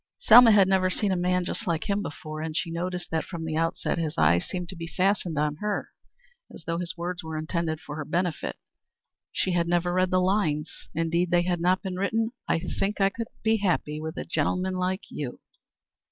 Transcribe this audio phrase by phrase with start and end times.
[0.17, 3.45] Selma had never seen a man just like him before, and she noticed that from
[3.45, 5.89] the outset his eyes seemed to be fastened on her
[6.51, 8.55] as though his words were intended for her special benefit.
[9.31, 13.09] She had never read the lines indeed they had not been written "I think I
[13.09, 15.39] could be happy with a gentleman like you."